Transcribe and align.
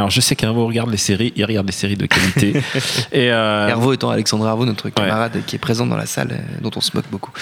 Alors 0.00 0.10
je 0.10 0.22
sais 0.22 0.34
qu'Hervo 0.34 0.66
regarde 0.66 0.90
les 0.90 0.96
séries, 0.96 1.34
il 1.36 1.44
regarde 1.44 1.66
les 1.66 1.74
séries 1.74 1.96
de 1.96 2.06
qualité. 2.06 2.54
et 3.12 3.30
euh, 3.30 3.68
Hervo 3.68 3.92
étant 3.92 4.08
Alexandre 4.08 4.46
Hervo, 4.46 4.64
notre 4.64 4.88
camarade 4.88 5.42
qui 5.46 5.56
est 5.56 5.58
présent 5.58 5.86
dans 5.86 5.96
la 5.96 6.06
salle, 6.06 6.28
euh, 6.32 6.60
dont 6.62 6.70
on 6.74 6.80
se 6.80 6.92
moque 6.94 7.04
beaucoup. 7.10 7.32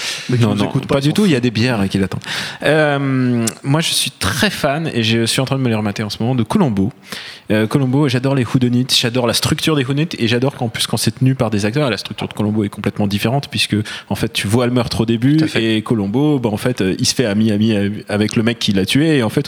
non, 0.41 0.57
non, 0.57 0.69
pas, 0.69 1.01
du 1.01 1.13
tout, 1.13 1.25
il 1.25 1.31
y 1.31 1.37
a 1.37 1.41
des 1.41 1.53
bières 1.53 1.89
qui 1.89 1.99
l'attendent. 1.99 2.25
Euh, 2.65 3.47
moi 3.63 3.81
je 3.81 3.93
suis 3.93 4.11
très 4.11 4.51
fan, 4.51 4.91
et 4.93 5.05
je 5.05 5.25
suis 5.25 5.41
en 5.41 5.45
train 5.45 5.57
de 5.57 5.63
me 5.63 5.69
les 5.69 5.77
remater 5.77 6.03
en 6.03 6.11
ce 6.11 6.21
moment, 6.21 6.35
de 6.35 6.43
Colombo. 6.43 6.93
Euh, 7.53 7.69
Colombo, 7.69 8.09
j'adore 8.09 8.35
les 8.35 8.45
Houdonites, 8.45 8.95
j'adore 8.99 9.29
la 9.29 9.35
structure 9.35 9.77
des 9.77 9.85
Houdonites, 9.85 10.17
et 10.19 10.27
j'adore 10.27 10.57
qu'en 10.57 10.69
plus 10.69 10.89
quand 10.89 10.97
c'est 10.97 11.13
tenu 11.13 11.37
par 11.37 11.51
des 11.51 11.65
acteurs, 11.65 11.89
la 11.89 11.97
structure 11.97 12.27
de 12.27 12.35
Colombo 12.35 12.65
est 12.65 12.69
complètement 12.69 13.07
différente, 13.07 13.49
puisque 13.49 13.77
en 14.09 14.17
fait 14.17 14.33
tu 14.33 14.49
vois 14.49 14.67
le 14.67 14.73
meurtre 14.73 15.03
au 15.03 15.07
début, 15.07 15.39
et 15.55 15.81
Colombo, 15.83 16.41
bah, 16.41 16.51
en 16.53 16.57
fait 16.57 16.83
il 16.99 17.07
se 17.07 17.15
fait 17.15 17.25
ami-ami 17.25 18.03
avec 18.09 18.35
le 18.35 18.43
mec 18.43 18.59
qui 18.59 18.73
l'a 18.73 18.85
tué, 18.85 19.19
et 19.19 19.23
en 19.23 19.31
fait 19.31 19.47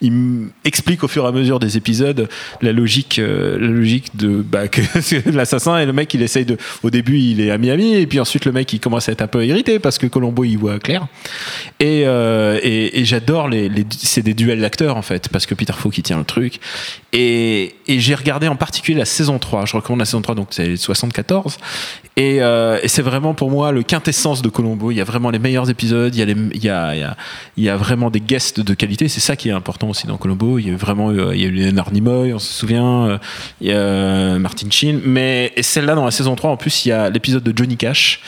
il 0.00 0.48
explique 0.64 1.02
au 1.02 1.08
fur 1.08 1.24
et 1.24 1.28
à 1.28 1.32
mesure 1.32 1.58
des 1.58 1.76
épisodes 1.76 2.28
la 2.62 2.72
logique, 2.72 3.18
euh, 3.18 3.58
la 3.58 3.68
logique 3.68 4.16
de 4.16 4.42
bah, 4.42 4.68
que 4.68 4.80
l'assassin 5.30 5.78
et 5.78 5.86
le 5.86 5.92
mec 5.92 6.12
il 6.14 6.22
essaye 6.22 6.44
de. 6.44 6.56
Au 6.82 6.90
début 6.90 7.18
il 7.18 7.40
est 7.40 7.50
ami-ami 7.50 7.94
et 7.94 8.06
puis 8.06 8.20
ensuite 8.20 8.44
le 8.44 8.52
mec 8.52 8.72
il 8.72 8.80
commence 8.80 9.08
à 9.08 9.12
être 9.12 9.22
un 9.22 9.26
peu 9.26 9.44
irrité 9.44 9.78
parce 9.78 9.98
que 9.98 10.06
Colombo 10.06 10.44
il 10.44 10.56
voit 10.56 10.78
clair. 10.78 11.06
Et, 11.80 12.04
euh, 12.06 12.58
et, 12.62 13.04
j'adore 13.04 13.48
les, 13.48 13.70
c'est 13.90 14.22
des 14.22 14.34
duels 14.34 14.60
d'acteurs 14.60 14.96
en 14.96 15.02
fait 15.02 15.28
parce 15.28 15.46
que 15.46 15.54
Peter 15.54 15.72
Falk 15.72 15.94
qui 15.94 16.02
tient 16.02 16.18
le 16.18 16.24
truc. 16.24 16.60
Et, 17.12 17.74
j'ai 17.88 18.14
regardé 18.14 18.48
en 18.48 18.56
particulier 18.56 18.98
la 18.98 19.04
saison 19.04 19.38
3. 19.38 19.66
Je 19.66 19.76
recommande 19.76 20.00
la 20.00 20.04
saison 20.04 20.22
3 20.22 20.34
donc 20.34 20.48
c'est 20.50 20.76
74 20.76 21.58
et, 22.16 22.38
euh, 22.40 22.78
et 22.82 22.88
c'est 22.88 23.02
vraiment 23.02 23.34
pour 23.34 23.50
moi 23.50 23.72
le 23.72 23.82
quintessence 23.82 24.42
de 24.42 24.48
Colombo. 24.48 24.90
Il 24.90 24.96
y 24.96 25.00
a 25.00 25.04
vraiment 25.04 25.30
les 25.30 25.38
meilleurs 25.38 25.70
épisodes. 25.70 26.14
Il 26.14 26.18
y 26.18 26.22
a, 26.22 26.26
les, 26.26 26.36
il 26.54 26.64
y 26.64 26.68
a, 26.68 26.94
il 26.94 27.00
y 27.00 27.04
a, 27.04 27.16
il 27.56 27.64
y 27.64 27.68
a 27.68 27.76
vraiment 27.76 28.10
des 28.10 28.20
guests 28.20 28.60
de 28.60 28.74
qualité. 28.74 29.08
C'est 29.08 29.20
ça 29.20 29.36
qui 29.36 29.48
est 29.48 29.52
important 29.52 29.88
aussi 29.88 30.06
dans 30.06 30.16
Colombo. 30.16 30.58
Il 30.58 30.68
y 30.68 30.70
a 30.70 30.76
vraiment 30.76 31.12
il 31.12 31.40
y 31.40 31.44
a 31.44 31.48
eu 31.48 31.50
Leonard 31.50 31.92
Nimoy, 31.92 32.25
on 32.32 32.38
se 32.38 32.52
souvient. 32.52 33.06
Euh, 33.06 33.18
il 33.60 33.68
y 33.68 33.72
a 33.72 33.76
euh, 33.76 34.38
Martin 34.38 34.68
Sheen. 34.70 35.00
Mais 35.04 35.52
celle-là, 35.60 35.94
dans 35.94 36.04
la 36.04 36.10
saison 36.10 36.34
3, 36.34 36.50
en 36.50 36.56
plus, 36.56 36.86
il 36.86 36.90
y 36.90 36.92
a 36.92 37.10
l'épisode 37.10 37.42
de 37.42 37.56
Johnny 37.56 37.76
Cash 37.76 38.20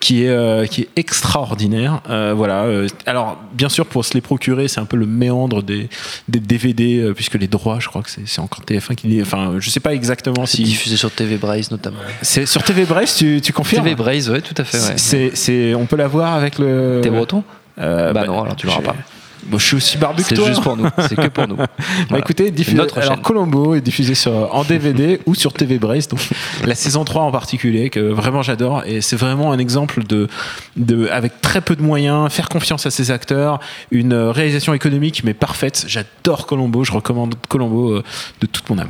qui 0.00 0.24
est, 0.24 0.28
euh, 0.28 0.66
qui 0.66 0.82
est 0.82 0.88
extraordinaire. 0.96 2.02
voilà. 2.34 2.66
alors, 3.06 3.40
bien 3.52 3.68
sûr, 3.68 3.86
pour 3.86 4.04
se 4.04 4.14
les 4.14 4.20
procurer, 4.20 4.68
c'est 4.68 4.80
un 4.80 4.84
peu 4.84 4.96
le 4.96 5.06
méandre 5.06 5.62
des, 5.62 5.88
des 6.28 6.40
DVD, 6.40 7.12
puisque 7.14 7.34
les 7.34 7.48
droits, 7.48 7.78
je 7.80 7.88
crois 7.88 8.02
que 8.02 8.10
c'est 8.10 8.40
encore 8.40 8.64
TF1 8.64 8.94
qui. 8.94 9.22
Enfin, 9.22 9.54
je 9.58 9.70
sais 9.70 9.80
pas 9.80 9.94
exactement 9.94 10.46
si. 10.46 10.62
diffusé 10.62 10.96
sur 10.96 11.10
TV 11.10 11.36
Braise 11.36 11.70
notamment. 11.70 11.98
C'est 12.22 12.46
sur 12.46 12.62
TV 12.62 12.84
Braise, 12.84 13.14
tu, 13.16 13.40
tu 13.40 13.52
confirmes 13.52 13.84
TV 13.84 13.94
Braise, 13.94 14.30
ouais, 14.30 14.42
tout 14.42 14.54
à 14.58 14.64
fait. 14.64 14.78
Ouais. 14.78 15.30
C'est, 15.34 15.74
on 15.74 15.86
peut 15.86 15.96
la 15.96 16.08
voir 16.08 16.34
avec 16.34 16.58
le. 16.58 17.00
T'es 17.02 17.10
breton? 17.10 17.42
Bah, 17.76 18.12
bah, 18.12 18.24
non, 18.26 18.42
alors 18.42 18.56
tu 18.56 18.66
l'auras 18.66 18.82
pas. 18.82 18.94
Bon, 19.46 19.58
je 19.58 19.64
suis 19.64 19.76
aussi 19.76 19.98
barbu 19.98 20.22
que 20.22 20.34
toi. 20.34 20.44
C'est 20.44 20.50
juste 20.50 20.62
pour 20.62 20.76
nous. 20.76 20.86
C'est 21.08 21.16
que 21.16 21.28
pour 21.28 21.48
nous. 21.48 21.56
Bah, 22.10 22.18
écoutez, 22.18 22.50
diffusé, 22.50 22.80
alors 22.96 23.22
Colombo 23.22 23.74
est 23.74 23.80
diffusé 23.80 24.14
sur, 24.14 24.54
en 24.54 24.64
DVD 24.64 25.20
ou 25.26 25.34
sur 25.34 25.52
TV 25.52 25.78
Brace. 25.78 26.08
Donc 26.08 26.20
la 26.64 26.74
saison 26.74 27.04
3 27.04 27.22
en 27.22 27.30
particulier, 27.30 27.90
que 27.90 28.00
vraiment 28.00 28.42
j'adore. 28.42 28.82
Et 28.86 29.00
c'est 29.00 29.16
vraiment 29.16 29.52
un 29.52 29.58
exemple 29.58 30.04
de, 30.04 30.28
de, 30.76 31.08
avec 31.08 31.40
très 31.40 31.60
peu 31.60 31.76
de 31.76 31.82
moyens, 31.82 32.30
faire 32.32 32.48
confiance 32.48 32.86
à 32.86 32.90
ses 32.90 33.10
acteurs, 33.10 33.60
une 33.90 34.14
réalisation 34.14 34.74
économique 34.74 35.22
mais 35.24 35.34
parfaite. 35.34 35.84
J'adore 35.88 36.46
Colombo. 36.46 36.84
Je 36.84 36.92
recommande 36.92 37.34
Colombo 37.48 37.92
euh, 37.92 38.02
de 38.40 38.46
toute 38.46 38.68
mon 38.70 38.78
âme. 38.78 38.82